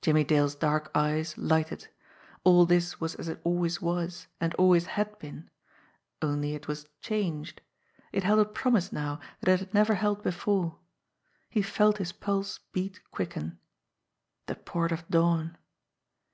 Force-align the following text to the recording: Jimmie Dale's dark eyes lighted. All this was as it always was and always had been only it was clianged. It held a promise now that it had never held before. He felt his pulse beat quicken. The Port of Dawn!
Jimmie 0.00 0.24
Dale's 0.24 0.54
dark 0.54 0.90
eyes 0.94 1.36
lighted. 1.36 1.88
All 2.44 2.64
this 2.64 2.98
was 2.98 3.14
as 3.16 3.28
it 3.28 3.42
always 3.44 3.82
was 3.82 4.26
and 4.40 4.54
always 4.54 4.86
had 4.96 5.18
been 5.18 5.50
only 6.22 6.54
it 6.54 6.66
was 6.66 6.88
clianged. 7.02 7.58
It 8.10 8.24
held 8.24 8.38
a 8.40 8.46
promise 8.46 8.90
now 8.90 9.20
that 9.42 9.50
it 9.50 9.58
had 9.60 9.74
never 9.74 9.96
held 9.96 10.22
before. 10.22 10.78
He 11.50 11.60
felt 11.60 11.98
his 11.98 12.12
pulse 12.12 12.58
beat 12.72 13.02
quicken. 13.10 13.58
The 14.46 14.54
Port 14.54 14.92
of 14.92 15.06
Dawn! 15.10 15.58